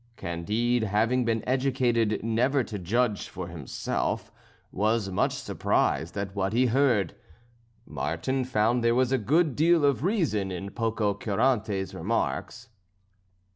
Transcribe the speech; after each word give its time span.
Candide, 0.17 0.81
having 0.81 1.25
been 1.25 1.47
educated 1.47 2.23
never 2.23 2.63
to 2.63 2.79
judge 2.79 3.27
for 3.27 3.49
himself, 3.49 4.31
was 4.71 5.11
much 5.11 5.33
surprised 5.35 6.17
at 6.17 6.35
what 6.35 6.53
he 6.53 6.65
heard. 6.65 7.13
Martin 7.85 8.43
found 8.43 8.83
there 8.83 8.95
was 8.95 9.11
a 9.11 9.19
good 9.19 9.55
deal 9.55 9.85
of 9.85 10.03
reason 10.03 10.49
in 10.49 10.71
Pococurante's 10.71 11.93
remarks. 11.93 12.69